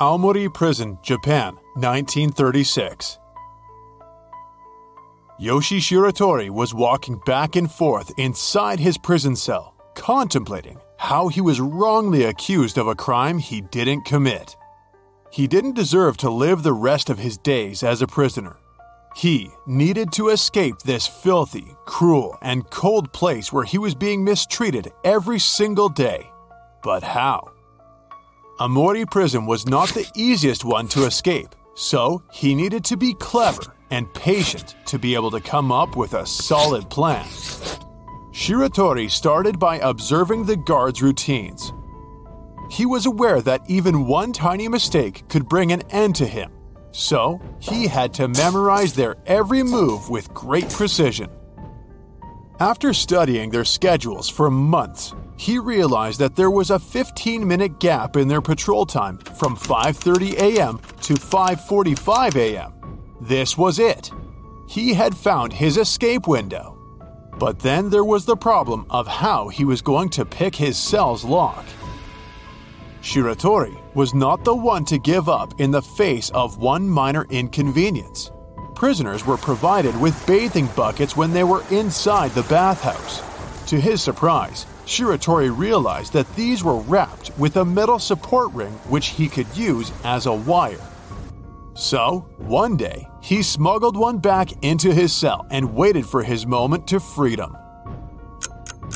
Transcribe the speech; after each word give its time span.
Aomori 0.00 0.52
Prison, 0.54 0.96
Japan, 1.02 1.56
1936. 1.74 3.18
Yoshi 5.40 5.80
Shiratori 5.80 6.50
was 6.50 6.72
walking 6.72 7.20
back 7.26 7.56
and 7.56 7.68
forth 7.68 8.12
inside 8.16 8.78
his 8.78 8.96
prison 8.96 9.34
cell, 9.34 9.74
contemplating 9.96 10.78
how 10.98 11.26
he 11.26 11.40
was 11.40 11.60
wrongly 11.60 12.22
accused 12.22 12.78
of 12.78 12.86
a 12.86 12.94
crime 12.94 13.40
he 13.40 13.60
didn't 13.60 14.04
commit. 14.04 14.56
He 15.32 15.48
didn't 15.48 15.74
deserve 15.74 16.16
to 16.18 16.30
live 16.30 16.62
the 16.62 16.72
rest 16.72 17.10
of 17.10 17.18
his 17.18 17.36
days 17.36 17.82
as 17.82 18.00
a 18.00 18.06
prisoner. 18.06 18.56
He 19.16 19.50
needed 19.66 20.12
to 20.12 20.28
escape 20.28 20.78
this 20.78 21.08
filthy, 21.08 21.74
cruel, 21.86 22.38
and 22.40 22.70
cold 22.70 23.12
place 23.12 23.52
where 23.52 23.64
he 23.64 23.78
was 23.78 23.96
being 23.96 24.22
mistreated 24.22 24.92
every 25.02 25.40
single 25.40 25.88
day. 25.88 26.30
But 26.84 27.02
how? 27.02 27.50
Aomori 28.60 29.08
Prison 29.08 29.46
was 29.46 29.68
not 29.68 29.88
the 29.90 30.04
easiest 30.16 30.64
one 30.64 30.88
to 30.88 31.04
escape, 31.04 31.54
so 31.74 32.24
he 32.32 32.56
needed 32.56 32.84
to 32.86 32.96
be 32.96 33.14
clever 33.14 33.62
and 33.90 34.12
patient 34.14 34.74
to 34.86 34.98
be 34.98 35.14
able 35.14 35.30
to 35.30 35.40
come 35.40 35.70
up 35.70 35.96
with 35.96 36.14
a 36.14 36.26
solid 36.26 36.90
plan. 36.90 37.24
Shiratori 38.32 39.08
started 39.08 39.60
by 39.60 39.78
observing 39.78 40.44
the 40.44 40.56
guards' 40.56 41.00
routines. 41.00 41.72
He 42.68 42.84
was 42.84 43.06
aware 43.06 43.40
that 43.42 43.62
even 43.68 44.08
one 44.08 44.32
tiny 44.32 44.66
mistake 44.66 45.28
could 45.28 45.48
bring 45.48 45.70
an 45.70 45.82
end 45.90 46.16
to 46.16 46.26
him, 46.26 46.50
so 46.90 47.40
he 47.60 47.86
had 47.86 48.12
to 48.14 48.26
memorize 48.26 48.92
their 48.92 49.14
every 49.26 49.62
move 49.62 50.10
with 50.10 50.34
great 50.34 50.68
precision. 50.68 51.30
After 52.58 52.92
studying 52.92 53.50
their 53.50 53.64
schedules 53.64 54.28
for 54.28 54.50
months, 54.50 55.14
he 55.38 55.58
realized 55.58 56.18
that 56.18 56.34
there 56.34 56.50
was 56.50 56.70
a 56.70 56.78
15-minute 56.78 57.78
gap 57.78 58.16
in 58.16 58.26
their 58.26 58.42
patrol 58.42 58.84
time 58.84 59.18
from 59.18 59.56
5:30 59.56 60.34
a.m. 60.34 60.80
to 61.02 61.14
5:45 61.14 62.36
a.m. 62.36 62.72
This 63.20 63.56
was 63.56 63.78
it. 63.78 64.10
He 64.66 64.92
had 64.92 65.16
found 65.16 65.52
his 65.52 65.78
escape 65.78 66.26
window. 66.26 66.74
But 67.38 67.60
then 67.60 67.88
there 67.88 68.04
was 68.04 68.24
the 68.24 68.36
problem 68.36 68.84
of 68.90 69.06
how 69.06 69.48
he 69.48 69.64
was 69.64 69.80
going 69.80 70.10
to 70.10 70.24
pick 70.24 70.56
his 70.56 70.76
cell's 70.76 71.24
lock. 71.24 71.64
Shiratori 73.00 73.78
was 73.94 74.12
not 74.12 74.44
the 74.44 74.54
one 74.54 74.84
to 74.86 74.98
give 74.98 75.28
up 75.28 75.60
in 75.60 75.70
the 75.70 75.82
face 75.82 76.30
of 76.30 76.58
one 76.58 76.88
minor 76.88 77.26
inconvenience. 77.30 78.32
Prisoners 78.74 79.24
were 79.24 79.36
provided 79.36 79.98
with 80.00 80.26
bathing 80.26 80.68
buckets 80.74 81.16
when 81.16 81.32
they 81.32 81.44
were 81.44 81.64
inside 81.70 82.32
the 82.32 82.42
bathhouse. 82.44 83.22
To 83.70 83.80
his 83.80 84.02
surprise, 84.02 84.66
Shiratori 84.88 85.54
realized 85.54 86.14
that 86.14 86.34
these 86.34 86.64
were 86.64 86.78
wrapped 86.78 87.30
with 87.38 87.58
a 87.58 87.64
metal 87.64 87.98
support 87.98 88.50
ring 88.54 88.72
which 88.88 89.08
he 89.08 89.28
could 89.28 89.54
use 89.54 89.92
as 90.02 90.24
a 90.24 90.32
wire. 90.32 90.80
So, 91.74 92.26
one 92.38 92.78
day, 92.78 93.06
he 93.20 93.42
smuggled 93.42 93.98
one 93.98 94.16
back 94.16 94.64
into 94.64 94.90
his 94.90 95.12
cell 95.12 95.46
and 95.50 95.74
waited 95.74 96.06
for 96.06 96.22
his 96.22 96.46
moment 96.46 96.86
to 96.86 97.00
freedom. 97.00 97.54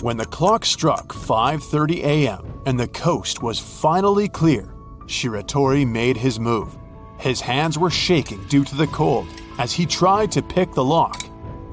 When 0.01 0.17
the 0.17 0.25
clock 0.25 0.65
struck 0.65 1.13
5:30 1.13 2.03
a.m. 2.03 2.63
and 2.65 2.81
the 2.81 2.89
coast 2.89 3.43
was 3.43 3.59
finally 3.59 4.31
clear, 4.31 4.73
Shiratori 5.09 5.87
made 5.87 6.17
his 6.17 6.41
move. 6.41 6.75
His 7.19 7.43
hands 7.43 7.79
were 7.79 7.91
shaking 7.91 8.43
due 8.48 8.65
to 8.65 8.77
the 8.77 8.87
cold 8.87 9.29
as 9.59 9.75
he 9.75 9.85
tried 9.85 10.33
to 10.33 10.43
pick 10.43 10.73
the 10.73 10.83
lock, 10.83 11.23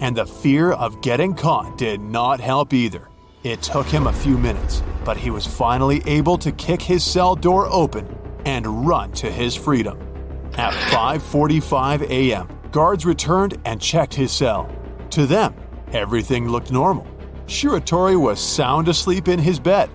and 0.01 0.13
the 0.13 0.25
fear 0.25 0.73
of 0.73 1.01
getting 1.01 1.33
caught 1.35 1.77
did 1.77 2.01
not 2.01 2.41
help 2.41 2.73
either. 2.73 3.08
It 3.43 3.61
took 3.61 3.87
him 3.87 4.07
a 4.07 4.11
few 4.11 4.37
minutes, 4.37 4.83
but 5.05 5.15
he 5.15 5.29
was 5.29 5.47
finally 5.47 6.03
able 6.05 6.37
to 6.39 6.51
kick 6.51 6.81
his 6.81 7.05
cell 7.05 7.35
door 7.35 7.67
open 7.71 8.05
and 8.43 8.85
run 8.85 9.13
to 9.13 9.31
his 9.31 9.55
freedom. 9.55 9.97
At 10.57 10.73
5:45 10.91 12.01
a.m., 12.09 12.49
guards 12.71 13.05
returned 13.05 13.57
and 13.63 13.79
checked 13.79 14.13
his 14.13 14.33
cell. 14.33 14.69
To 15.11 15.25
them, 15.25 15.55
everything 15.93 16.49
looked 16.49 16.69
normal. 16.69 17.07
Shiratori 17.47 18.19
was 18.19 18.41
sound 18.41 18.89
asleep 18.89 19.29
in 19.29 19.39
his 19.39 19.57
bed. 19.57 19.89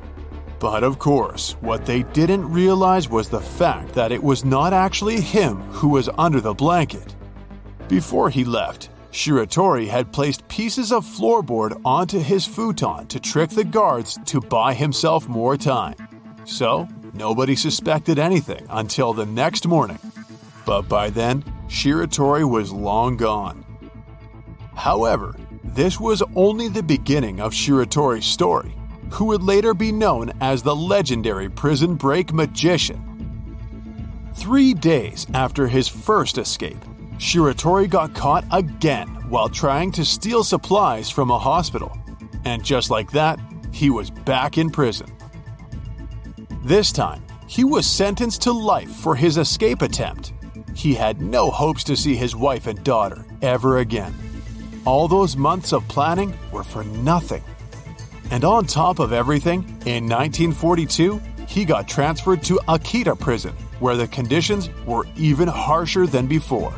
But 0.58 0.82
of 0.82 0.98
course, 0.98 1.54
what 1.60 1.84
they 1.84 2.02
didn't 2.02 2.50
realize 2.50 3.10
was 3.10 3.28
the 3.28 3.42
fact 3.42 3.92
that 3.92 4.10
it 4.10 4.22
was 4.22 4.46
not 4.46 4.72
actually 4.72 5.20
him 5.20 5.60
who 5.70 5.88
was 5.88 6.08
under 6.16 6.40
the 6.40 6.54
blanket. 6.54 7.14
Before 7.88 8.30
he 8.30 8.42
left, 8.46 8.88
Shiratori 9.14 9.86
had 9.86 10.12
placed 10.12 10.48
pieces 10.48 10.90
of 10.90 11.06
floorboard 11.06 11.80
onto 11.84 12.18
his 12.18 12.44
futon 12.44 13.06
to 13.06 13.20
trick 13.20 13.48
the 13.50 13.62
guards 13.62 14.18
to 14.26 14.40
buy 14.40 14.74
himself 14.74 15.28
more 15.28 15.56
time. 15.56 15.94
So, 16.44 16.88
nobody 17.12 17.54
suspected 17.54 18.18
anything 18.18 18.66
until 18.68 19.12
the 19.12 19.24
next 19.24 19.68
morning. 19.68 20.00
But 20.66 20.88
by 20.88 21.10
then, 21.10 21.44
Shiratori 21.68 22.42
was 22.42 22.72
long 22.72 23.16
gone. 23.16 23.64
However, 24.74 25.36
this 25.62 26.00
was 26.00 26.20
only 26.34 26.66
the 26.66 26.82
beginning 26.82 27.40
of 27.40 27.52
Shiratori's 27.52 28.26
story, 28.26 28.74
who 29.10 29.26
would 29.26 29.44
later 29.44 29.74
be 29.74 29.92
known 29.92 30.32
as 30.40 30.60
the 30.60 30.74
legendary 30.74 31.48
prison 31.48 31.94
break 31.94 32.32
magician. 32.32 33.00
Three 34.34 34.74
days 34.74 35.28
after 35.34 35.68
his 35.68 35.86
first 35.86 36.36
escape, 36.36 36.84
Shiratori 37.18 37.88
got 37.88 38.14
caught 38.14 38.44
again 38.50 39.08
while 39.28 39.48
trying 39.48 39.92
to 39.92 40.04
steal 40.04 40.44
supplies 40.44 41.10
from 41.10 41.30
a 41.30 41.38
hospital. 41.38 41.96
And 42.44 42.64
just 42.64 42.90
like 42.90 43.10
that, 43.12 43.38
he 43.72 43.90
was 43.90 44.10
back 44.10 44.58
in 44.58 44.70
prison. 44.70 45.06
This 46.64 46.92
time, 46.92 47.22
he 47.46 47.64
was 47.64 47.86
sentenced 47.86 48.42
to 48.42 48.52
life 48.52 48.90
for 48.90 49.14
his 49.14 49.36
escape 49.36 49.82
attempt. 49.82 50.32
He 50.74 50.94
had 50.94 51.20
no 51.20 51.50
hopes 51.50 51.84
to 51.84 51.96
see 51.96 52.16
his 52.16 52.34
wife 52.34 52.66
and 52.66 52.82
daughter 52.82 53.24
ever 53.42 53.78
again. 53.78 54.14
All 54.84 55.08
those 55.08 55.36
months 55.36 55.72
of 55.72 55.86
planning 55.88 56.36
were 56.52 56.64
for 56.64 56.84
nothing. 56.84 57.42
And 58.30 58.44
on 58.44 58.66
top 58.66 58.98
of 58.98 59.12
everything, 59.12 59.60
in 59.86 60.08
1942, 60.08 61.20
he 61.46 61.64
got 61.64 61.86
transferred 61.86 62.42
to 62.44 62.58
Akita 62.68 63.18
prison, 63.18 63.54
where 63.78 63.96
the 63.96 64.08
conditions 64.08 64.70
were 64.86 65.06
even 65.16 65.46
harsher 65.46 66.06
than 66.06 66.26
before. 66.26 66.74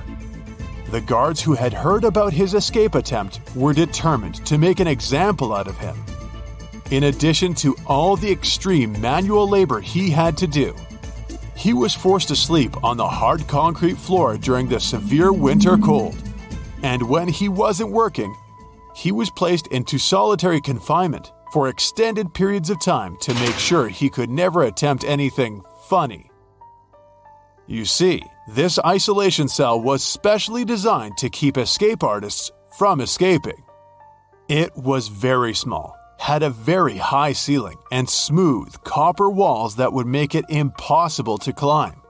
The 0.90 1.00
guards 1.00 1.42
who 1.42 1.54
had 1.54 1.72
heard 1.72 2.04
about 2.04 2.32
his 2.32 2.54
escape 2.54 2.94
attempt 2.94 3.40
were 3.56 3.72
determined 3.72 4.46
to 4.46 4.56
make 4.56 4.78
an 4.78 4.86
example 4.86 5.52
out 5.52 5.66
of 5.66 5.78
him. 5.78 5.96
In 6.92 7.04
addition 7.04 7.54
to 7.54 7.76
all 7.86 8.16
the 8.16 8.30
extreme 8.30 9.00
manual 9.00 9.48
labor 9.48 9.80
he 9.80 10.10
had 10.10 10.36
to 10.38 10.46
do, 10.46 10.74
he 11.56 11.72
was 11.72 11.92
forced 11.92 12.28
to 12.28 12.36
sleep 12.36 12.84
on 12.84 12.96
the 12.96 13.08
hard 13.08 13.48
concrete 13.48 13.96
floor 13.96 14.36
during 14.36 14.68
the 14.68 14.78
severe 14.78 15.32
winter 15.32 15.76
cold. 15.76 16.16
And 16.82 17.02
when 17.08 17.26
he 17.26 17.48
wasn't 17.48 17.90
working, 17.90 18.32
he 18.94 19.10
was 19.10 19.30
placed 19.30 19.66
into 19.68 19.98
solitary 19.98 20.60
confinement 20.60 21.32
for 21.52 21.68
extended 21.68 22.32
periods 22.32 22.70
of 22.70 22.80
time 22.80 23.16
to 23.22 23.34
make 23.34 23.56
sure 23.56 23.88
he 23.88 24.08
could 24.08 24.30
never 24.30 24.62
attempt 24.62 25.02
anything 25.02 25.62
funny. 25.88 26.25
You 27.68 27.84
see, 27.84 28.22
this 28.48 28.78
isolation 28.78 29.48
cell 29.48 29.80
was 29.80 30.04
specially 30.04 30.64
designed 30.64 31.16
to 31.18 31.28
keep 31.28 31.58
escape 31.58 32.04
artists 32.04 32.52
from 32.78 33.00
escaping. 33.00 33.64
It 34.48 34.76
was 34.76 35.08
very 35.08 35.52
small, 35.52 35.96
had 36.20 36.44
a 36.44 36.50
very 36.50 36.96
high 36.96 37.32
ceiling, 37.32 37.78
and 37.90 38.08
smooth 38.08 38.72
copper 38.84 39.28
walls 39.28 39.76
that 39.76 39.92
would 39.92 40.06
make 40.06 40.36
it 40.36 40.44
impossible 40.48 41.38
to 41.38 41.52
climb. 41.52 42.00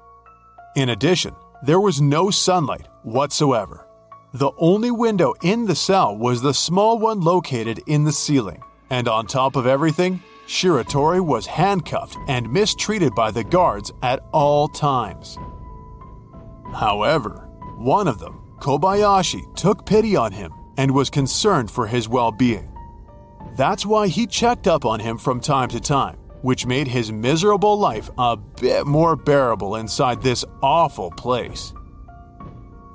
In 0.77 0.91
addition, 0.91 1.35
there 1.63 1.81
was 1.81 2.03
no 2.03 2.31
sunlight 2.31 2.87
whatsoever. 3.03 3.87
The 4.35 4.51
only 4.59 4.91
window 4.91 5.33
in 5.43 5.65
the 5.65 5.75
cell 5.75 6.15
was 6.15 6.43
the 6.43 6.53
small 6.53 6.99
one 6.99 7.23
located 7.23 7.81
in 7.87 8.05
the 8.05 8.13
ceiling, 8.13 8.61
and 8.91 9.09
on 9.09 9.27
top 9.27 9.57
of 9.57 9.67
everything, 9.67 10.23
Shiratori 10.47 11.21
was 11.21 11.47
handcuffed 11.47 12.17
and 12.29 12.51
mistreated 12.53 13.15
by 13.15 13.33
the 13.33 13.43
guards 13.43 13.93
at 14.03 14.21
all 14.33 14.69
times. 14.69 15.37
However, 16.73 17.49
one 17.77 18.07
of 18.07 18.21
them, 18.21 18.41
Kobayashi, 18.61 19.55
took 19.57 19.85
pity 19.85 20.15
on 20.15 20.31
him 20.31 20.53
and 20.77 20.93
was 20.93 21.11
concerned 21.11 21.71
for 21.71 21.87
his 21.87 22.09
well 22.09 22.31
being. 22.31 22.73
That's 23.57 23.85
why 23.85 24.07
he 24.07 24.27
checked 24.27 24.69
up 24.69 24.85
on 24.85 25.01
him 25.01 25.19
from 25.19 25.41
time 25.41 25.69
to 25.71 25.81
time, 25.81 26.17
which 26.43 26.67
made 26.67 26.87
his 26.87 27.11
miserable 27.11 27.77
life 27.79 28.09
a 28.17 28.37
bit 28.37 28.87
more 28.87 29.17
bearable 29.17 29.77
inside 29.77 30.23
this 30.23 30.45
awful 30.63 31.11
place. 31.11 31.73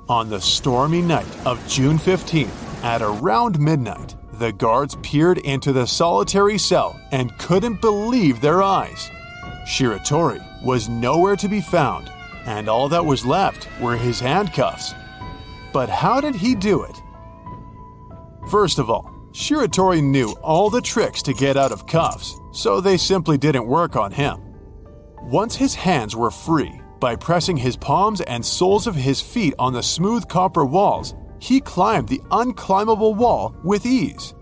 On 0.08 0.30
the 0.30 0.40
stormy 0.40 1.02
night 1.02 1.46
of 1.46 1.66
June 1.68 1.98
15th, 1.98 2.82
at 2.82 3.02
around 3.02 3.60
midnight, 3.60 4.16
the 4.32 4.52
guards 4.52 4.96
peered 5.02 5.38
into 5.38 5.72
the 5.72 5.86
solitary 5.86 6.58
cell 6.58 6.98
and 7.12 7.36
couldn't 7.38 7.80
believe 7.80 8.40
their 8.40 8.62
eyes. 8.62 9.10
Shiratori 9.66 10.40
was 10.62 10.88
nowhere 10.88 11.36
to 11.36 11.48
be 11.48 11.60
found, 11.60 12.10
and 12.46 12.68
all 12.68 12.88
that 12.88 13.04
was 13.04 13.26
left 13.26 13.68
were 13.80 13.96
his 13.96 14.20
handcuffs. 14.20 14.94
But 15.72 15.88
how 15.88 16.20
did 16.20 16.34
he 16.34 16.54
do 16.54 16.82
it? 16.82 17.02
First 18.50 18.78
of 18.78 18.90
all, 18.90 19.10
Shiratori 19.32 20.02
knew 20.02 20.32
all 20.42 20.68
the 20.68 20.82
tricks 20.82 21.22
to 21.22 21.32
get 21.32 21.56
out 21.56 21.72
of 21.72 21.86
cuffs, 21.86 22.38
so 22.52 22.80
they 22.80 22.96
simply 22.96 23.38
didn't 23.38 23.66
work 23.66 23.96
on 23.96 24.12
him. 24.12 24.40
Once 25.22 25.56
his 25.56 25.74
hands 25.74 26.14
were 26.14 26.30
free, 26.30 26.80
by 27.00 27.16
pressing 27.16 27.56
his 27.56 27.76
palms 27.76 28.20
and 28.20 28.44
soles 28.44 28.86
of 28.86 28.94
his 28.94 29.20
feet 29.20 29.54
on 29.58 29.72
the 29.72 29.82
smooth 29.82 30.28
copper 30.28 30.64
walls, 30.64 31.14
he 31.42 31.60
climbed 31.60 32.06
the 32.06 32.20
unclimbable 32.30 33.16
wall 33.16 33.52
with 33.64 33.84
ease. 33.84 34.32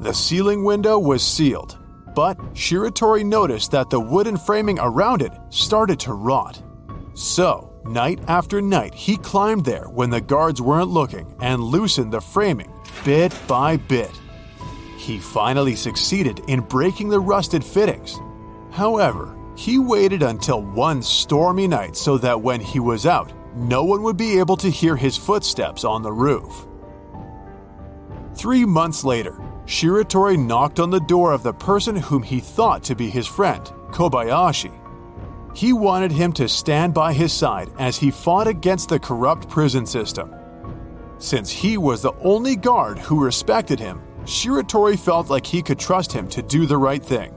The 0.00 0.12
ceiling 0.12 0.64
window 0.64 0.98
was 0.98 1.24
sealed, 1.24 1.78
but 2.16 2.36
Shiratori 2.52 3.24
noticed 3.24 3.70
that 3.70 3.90
the 3.90 4.00
wooden 4.00 4.36
framing 4.36 4.80
around 4.80 5.22
it 5.22 5.32
started 5.50 6.00
to 6.00 6.14
rot. 6.14 6.60
So, 7.14 7.72
night 7.84 8.18
after 8.26 8.60
night, 8.60 8.92
he 8.92 9.18
climbed 9.18 9.64
there 9.64 9.84
when 9.84 10.10
the 10.10 10.20
guards 10.20 10.60
weren't 10.60 10.88
looking 10.88 11.32
and 11.40 11.62
loosened 11.62 12.12
the 12.12 12.20
framing 12.20 12.72
bit 13.04 13.32
by 13.46 13.76
bit. 13.76 14.10
He 14.96 15.20
finally 15.20 15.76
succeeded 15.76 16.40
in 16.48 16.62
breaking 16.62 17.10
the 17.10 17.20
rusted 17.20 17.64
fittings. 17.64 18.18
However, 18.72 19.36
he 19.54 19.78
waited 19.78 20.24
until 20.24 20.60
one 20.60 21.02
stormy 21.02 21.68
night 21.68 21.94
so 21.94 22.18
that 22.18 22.40
when 22.40 22.60
he 22.60 22.80
was 22.80 23.06
out, 23.06 23.32
no 23.54 23.84
one 23.84 24.02
would 24.02 24.16
be 24.16 24.38
able 24.38 24.56
to 24.58 24.70
hear 24.70 24.96
his 24.96 25.16
footsteps 25.16 25.84
on 25.84 26.02
the 26.02 26.12
roof. 26.12 26.66
Three 28.34 28.64
months 28.64 29.04
later, 29.04 29.32
Shiratori 29.66 30.38
knocked 30.38 30.80
on 30.80 30.90
the 30.90 31.00
door 31.00 31.32
of 31.32 31.42
the 31.42 31.52
person 31.52 31.96
whom 31.96 32.22
he 32.22 32.40
thought 32.40 32.82
to 32.84 32.94
be 32.94 33.10
his 33.10 33.26
friend, 33.26 33.64
Kobayashi. 33.90 34.72
He 35.54 35.72
wanted 35.72 36.12
him 36.12 36.32
to 36.34 36.48
stand 36.48 36.94
by 36.94 37.12
his 37.12 37.32
side 37.32 37.70
as 37.78 37.96
he 37.96 38.10
fought 38.10 38.46
against 38.46 38.88
the 38.88 38.98
corrupt 38.98 39.48
prison 39.48 39.84
system. 39.84 40.34
Since 41.18 41.50
he 41.50 41.76
was 41.76 42.02
the 42.02 42.14
only 42.20 42.56
guard 42.56 42.98
who 42.98 43.22
respected 43.22 43.78
him, 43.78 44.00
Shiratori 44.24 44.98
felt 44.98 45.28
like 45.28 45.46
he 45.46 45.60
could 45.60 45.78
trust 45.78 46.12
him 46.12 46.28
to 46.28 46.42
do 46.42 46.66
the 46.66 46.78
right 46.78 47.04
thing. 47.04 47.34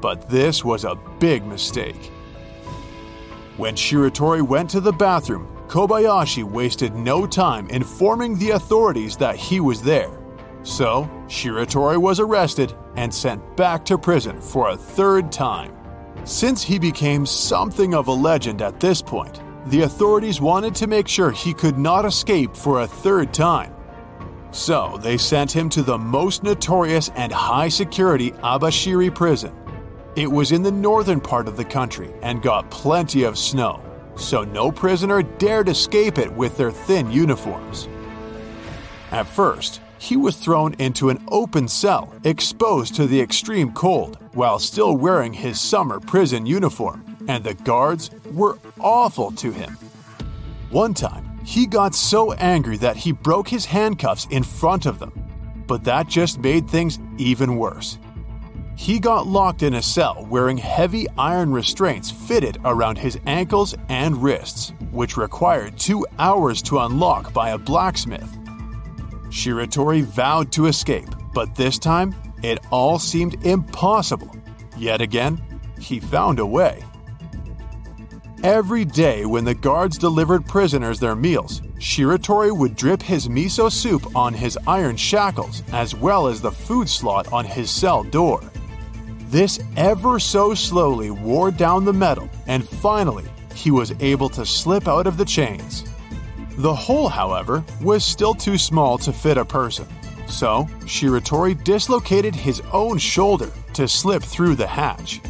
But 0.00 0.28
this 0.28 0.64
was 0.64 0.84
a 0.84 0.98
big 1.18 1.44
mistake. 1.46 2.12
When 3.56 3.74
Shiratori 3.74 4.42
went 4.42 4.68
to 4.70 4.82
the 4.82 4.92
bathroom, 4.92 5.48
Kobayashi 5.66 6.44
wasted 6.44 6.94
no 6.94 7.26
time 7.26 7.66
informing 7.70 8.38
the 8.38 8.50
authorities 8.50 9.16
that 9.16 9.36
he 9.36 9.60
was 9.60 9.80
there. 9.80 10.10
So, 10.62 11.08
Shiratori 11.26 11.96
was 11.96 12.20
arrested 12.20 12.74
and 12.96 13.12
sent 13.12 13.56
back 13.56 13.82
to 13.86 13.96
prison 13.96 14.42
for 14.42 14.68
a 14.68 14.76
third 14.76 15.32
time. 15.32 15.72
Since 16.24 16.62
he 16.62 16.78
became 16.78 17.24
something 17.24 17.94
of 17.94 18.08
a 18.08 18.12
legend 18.12 18.60
at 18.60 18.78
this 18.78 19.00
point, 19.00 19.40
the 19.70 19.82
authorities 19.82 20.38
wanted 20.38 20.74
to 20.74 20.86
make 20.86 21.08
sure 21.08 21.30
he 21.30 21.54
could 21.54 21.78
not 21.78 22.04
escape 22.04 22.54
for 22.54 22.82
a 22.82 22.86
third 22.86 23.32
time. 23.32 23.74
So, 24.50 24.98
they 25.00 25.16
sent 25.16 25.50
him 25.50 25.70
to 25.70 25.82
the 25.82 25.96
most 25.96 26.42
notorious 26.42 27.08
and 27.16 27.32
high 27.32 27.70
security 27.70 28.32
Abashiri 28.32 29.14
prison. 29.14 29.54
It 30.16 30.32
was 30.32 30.50
in 30.50 30.62
the 30.62 30.72
northern 30.72 31.20
part 31.20 31.46
of 31.46 31.58
the 31.58 31.64
country 31.64 32.10
and 32.22 32.40
got 32.40 32.70
plenty 32.70 33.24
of 33.24 33.36
snow, 33.36 33.82
so 34.16 34.44
no 34.44 34.72
prisoner 34.72 35.22
dared 35.22 35.68
escape 35.68 36.16
it 36.16 36.32
with 36.32 36.56
their 36.56 36.70
thin 36.70 37.12
uniforms. 37.12 37.86
At 39.10 39.26
first, 39.26 39.82
he 39.98 40.16
was 40.16 40.34
thrown 40.34 40.72
into 40.78 41.10
an 41.10 41.22
open 41.28 41.68
cell, 41.68 42.14
exposed 42.24 42.94
to 42.94 43.06
the 43.06 43.20
extreme 43.20 43.72
cold, 43.72 44.16
while 44.32 44.58
still 44.58 44.96
wearing 44.96 45.34
his 45.34 45.60
summer 45.60 46.00
prison 46.00 46.46
uniform, 46.46 47.04
and 47.28 47.44
the 47.44 47.52
guards 47.52 48.10
were 48.32 48.58
awful 48.80 49.32
to 49.32 49.52
him. 49.52 49.76
One 50.70 50.94
time, 50.94 51.40
he 51.44 51.66
got 51.66 51.94
so 51.94 52.32
angry 52.32 52.78
that 52.78 52.96
he 52.96 53.12
broke 53.12 53.48
his 53.48 53.66
handcuffs 53.66 54.26
in 54.30 54.44
front 54.44 54.86
of 54.86 54.98
them, 54.98 55.12
but 55.66 55.84
that 55.84 56.08
just 56.08 56.38
made 56.38 56.70
things 56.70 56.98
even 57.18 57.56
worse. 57.56 57.98
He 58.76 59.00
got 59.00 59.26
locked 59.26 59.62
in 59.62 59.74
a 59.74 59.82
cell 59.82 60.26
wearing 60.28 60.58
heavy 60.58 61.06
iron 61.16 61.50
restraints 61.50 62.10
fitted 62.10 62.58
around 62.64 62.98
his 62.98 63.18
ankles 63.26 63.74
and 63.88 64.22
wrists, 64.22 64.74
which 64.92 65.16
required 65.16 65.78
two 65.78 66.06
hours 66.18 66.60
to 66.62 66.80
unlock 66.80 67.32
by 67.32 67.50
a 67.50 67.58
blacksmith. 67.58 68.30
Shiratori 69.30 70.04
vowed 70.04 70.52
to 70.52 70.66
escape, 70.66 71.08
but 71.32 71.54
this 71.54 71.78
time 71.78 72.14
it 72.42 72.58
all 72.70 72.98
seemed 72.98 73.44
impossible. 73.46 74.30
Yet 74.76 75.00
again, 75.00 75.42
he 75.80 75.98
found 75.98 76.38
a 76.38 76.46
way. 76.46 76.84
Every 78.44 78.84
day, 78.84 79.24
when 79.24 79.44
the 79.44 79.54
guards 79.54 79.96
delivered 79.96 80.46
prisoners 80.46 81.00
their 81.00 81.16
meals, 81.16 81.62
Shiratori 81.78 82.56
would 82.56 82.76
drip 82.76 83.02
his 83.02 83.26
miso 83.26 83.72
soup 83.72 84.14
on 84.14 84.34
his 84.34 84.58
iron 84.66 84.96
shackles 84.96 85.62
as 85.72 85.94
well 85.94 86.26
as 86.28 86.42
the 86.42 86.52
food 86.52 86.88
slot 86.88 87.32
on 87.32 87.46
his 87.46 87.70
cell 87.70 88.04
door. 88.04 88.42
This 89.28 89.58
ever 89.76 90.20
so 90.20 90.54
slowly 90.54 91.10
wore 91.10 91.50
down 91.50 91.84
the 91.84 91.92
metal, 91.92 92.30
and 92.46 92.66
finally, 92.68 93.24
he 93.54 93.72
was 93.72 93.92
able 94.00 94.28
to 94.30 94.46
slip 94.46 94.86
out 94.86 95.08
of 95.08 95.16
the 95.16 95.24
chains. 95.24 95.84
The 96.58 96.74
hole, 96.74 97.08
however, 97.08 97.64
was 97.82 98.04
still 98.04 98.34
too 98.34 98.56
small 98.56 98.98
to 98.98 99.12
fit 99.12 99.36
a 99.36 99.44
person, 99.44 99.86
so 100.28 100.68
Shiratori 100.82 101.62
dislocated 101.64 102.36
his 102.36 102.62
own 102.72 102.98
shoulder 102.98 103.50
to 103.74 103.88
slip 103.88 104.22
through 104.22 104.54
the 104.54 104.66
hatch. 104.66 105.20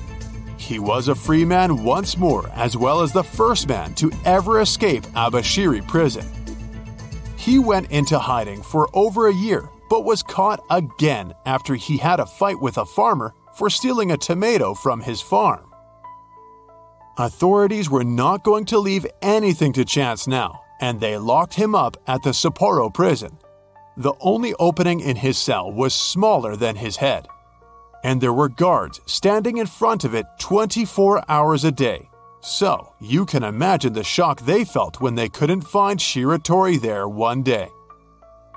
He 0.58 0.78
was 0.78 1.08
a 1.08 1.14
free 1.14 1.46
man 1.46 1.82
once 1.82 2.18
more, 2.18 2.50
as 2.50 2.76
well 2.76 3.00
as 3.00 3.12
the 3.12 3.24
first 3.24 3.66
man 3.66 3.94
to 3.94 4.12
ever 4.26 4.60
escape 4.60 5.04
Abashiri 5.14 5.86
prison. 5.88 6.26
He 7.36 7.58
went 7.58 7.90
into 7.90 8.18
hiding 8.18 8.62
for 8.62 8.90
over 8.92 9.28
a 9.28 9.34
year, 9.34 9.68
but 9.88 10.04
was 10.04 10.22
caught 10.22 10.62
again 10.68 11.32
after 11.46 11.74
he 11.76 11.96
had 11.96 12.20
a 12.20 12.26
fight 12.26 12.60
with 12.60 12.76
a 12.76 12.84
farmer 12.84 13.32
for 13.56 13.70
stealing 13.70 14.12
a 14.12 14.16
tomato 14.16 14.74
from 14.74 15.00
his 15.00 15.20
farm. 15.20 15.72
Authorities 17.18 17.88
were 17.88 18.04
not 18.04 18.44
going 18.44 18.66
to 18.66 18.78
leave 18.78 19.06
anything 19.22 19.72
to 19.72 19.84
chance 19.84 20.26
now, 20.26 20.60
and 20.80 21.00
they 21.00 21.16
locked 21.16 21.54
him 21.54 21.74
up 21.74 21.96
at 22.06 22.22
the 22.22 22.30
Sapporo 22.30 22.92
prison. 22.92 23.38
The 23.96 24.12
only 24.20 24.52
opening 24.58 25.00
in 25.00 25.16
his 25.16 25.38
cell 25.38 25.72
was 25.72 25.94
smaller 25.94 26.56
than 26.56 26.76
his 26.76 26.96
head, 26.96 27.26
and 28.04 28.20
there 28.20 28.34
were 28.34 28.50
guards 28.50 29.00
standing 29.06 29.56
in 29.56 29.66
front 29.66 30.04
of 30.04 30.14
it 30.14 30.26
24 30.38 31.24
hours 31.30 31.64
a 31.64 31.72
day. 31.72 32.10
So, 32.42 32.92
you 33.00 33.24
can 33.24 33.42
imagine 33.42 33.94
the 33.94 34.04
shock 34.04 34.42
they 34.42 34.64
felt 34.66 35.00
when 35.00 35.14
they 35.14 35.30
couldn't 35.30 35.62
find 35.62 35.98
Shiratori 35.98 36.78
there 36.78 37.08
one 37.08 37.42
day. 37.42 37.70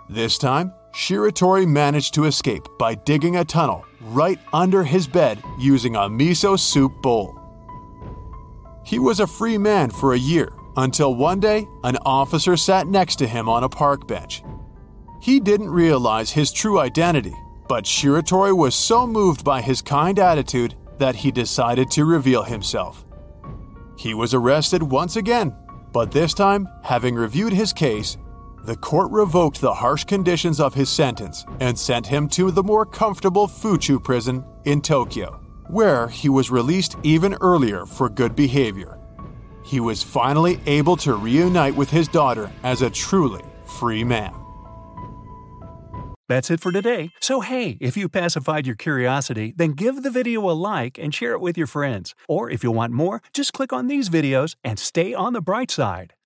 This 0.09 0.37
time, 0.37 0.73
Shiratori 0.93 1.65
managed 1.65 2.13
to 2.15 2.25
escape 2.25 2.67
by 2.77 2.95
digging 2.95 3.37
a 3.37 3.45
tunnel 3.45 3.85
right 4.01 4.39
under 4.53 4.83
his 4.83 5.07
bed 5.07 5.41
using 5.57 5.95
a 5.95 6.01
miso 6.01 6.57
soup 6.57 7.01
bowl. 7.01 7.39
He 8.85 8.99
was 8.99 9.19
a 9.19 9.27
free 9.27 9.57
man 9.57 9.89
for 9.89 10.13
a 10.13 10.19
year 10.19 10.53
until 10.77 11.13
one 11.15 11.39
day 11.39 11.67
an 11.83 11.97
officer 12.05 12.55
sat 12.57 12.87
next 12.87 13.17
to 13.17 13.27
him 13.27 13.49
on 13.49 13.63
a 13.63 13.69
park 13.69 14.07
bench. 14.07 14.43
He 15.21 15.39
didn't 15.39 15.69
realize 15.69 16.31
his 16.31 16.51
true 16.51 16.79
identity, 16.79 17.35
but 17.67 17.83
Shiratori 17.83 18.55
was 18.55 18.73
so 18.73 19.05
moved 19.05 19.43
by 19.43 19.61
his 19.61 19.81
kind 19.81 20.17
attitude 20.17 20.75
that 20.97 21.15
he 21.15 21.31
decided 21.31 21.91
to 21.91 22.05
reveal 22.05 22.43
himself. 22.43 23.05
He 23.97 24.13
was 24.13 24.33
arrested 24.33 24.81
once 24.81 25.17
again, 25.17 25.53
but 25.91 26.11
this 26.11 26.33
time, 26.33 26.67
having 26.83 27.15
reviewed 27.15 27.51
his 27.51 27.73
case, 27.73 28.17
the 28.65 28.75
court 28.75 29.11
revoked 29.11 29.61
the 29.61 29.73
harsh 29.73 30.03
conditions 30.03 30.59
of 30.59 30.73
his 30.73 30.89
sentence 30.89 31.45
and 31.59 31.77
sent 31.77 32.05
him 32.05 32.27
to 32.29 32.51
the 32.51 32.63
more 32.63 32.85
comfortable 32.85 33.47
Fuchu 33.47 34.03
prison 34.03 34.43
in 34.65 34.81
Tokyo, 34.81 35.39
where 35.67 36.07
he 36.07 36.29
was 36.29 36.51
released 36.51 36.95
even 37.03 37.35
earlier 37.41 37.85
for 37.85 38.09
good 38.09 38.35
behavior. 38.35 38.97
He 39.63 39.79
was 39.79 40.01
finally 40.01 40.59
able 40.65 40.97
to 40.97 41.13
reunite 41.13 41.75
with 41.75 41.89
his 41.89 42.07
daughter 42.07 42.51
as 42.63 42.81
a 42.81 42.89
truly 42.89 43.43
free 43.65 44.03
man. 44.03 44.33
That's 46.29 46.51
it 46.51 46.59
for 46.59 46.71
today. 46.71 47.09
So, 47.19 47.41
hey, 47.41 47.77
if 47.81 47.97
you 47.97 48.07
pacified 48.07 48.67
your 48.67 48.75
curiosity, 48.75 49.51
then 49.57 49.71
give 49.71 50.03
the 50.03 50.11
video 50.11 50.47
a 50.47 50.53
like 50.53 50.99
and 50.99 51.13
share 51.13 51.31
it 51.31 51.41
with 51.41 51.57
your 51.57 51.65
friends. 51.65 52.13
Or 52.27 52.51
if 52.51 52.63
you 52.63 52.69
want 52.69 52.93
more, 52.93 53.23
just 53.33 53.51
click 53.51 53.73
on 53.73 53.87
these 53.87 54.09
videos 54.09 54.55
and 54.63 54.77
stay 54.77 55.13
on 55.15 55.33
the 55.33 55.41
bright 55.41 55.71
side. 55.71 56.13